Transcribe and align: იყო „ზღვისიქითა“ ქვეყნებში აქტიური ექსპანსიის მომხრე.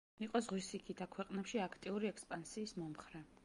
იყო 0.27 0.39
„ზღვისიქითა“ 0.45 1.07
ქვეყნებში 1.17 1.63
აქტიური 1.67 2.13
ექსპანსიის 2.15 2.75
მომხრე. 2.83 3.27